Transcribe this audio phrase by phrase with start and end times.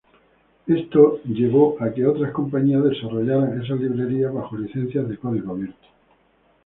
[0.65, 5.85] Esto llevó a que otras compañías desarrollaran esas librerías bajo licencias de código abierto.